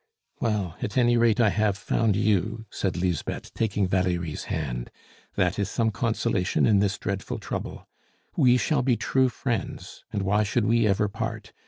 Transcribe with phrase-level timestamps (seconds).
[0.39, 4.89] "Well, at any rate, I have found you," said Lisbeth, taking Valerie's hand,
[5.35, 7.87] "that is some consolation in this dreadful trouble.
[8.35, 11.53] We shall be true friends; and why should we ever part?